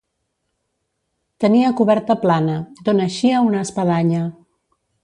Tenia 1.45 1.75
coberta 1.83 2.17
plana, 2.25 2.57
d'on 2.89 3.07
eixia 3.07 3.47
una 3.51 3.65
espadanya. 3.69 4.27